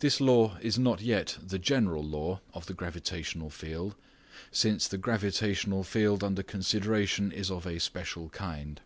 This 0.00 0.20
law 0.20 0.58
is 0.60 0.76
not 0.76 1.00
yet 1.00 1.38
the 1.40 1.60
general 1.60 2.02
law 2.02 2.40
of 2.52 2.66
the 2.66 2.74
gravitational 2.74 3.48
field, 3.48 3.94
since 4.50 4.88
the 4.88 4.98
gravitational 4.98 5.84
field 5.84 6.24
under 6.24 6.42
consideration 6.42 7.30
is 7.30 7.48
of 7.48 7.64
a 7.64 7.78
special 7.78 8.28
kind. 8.30 8.80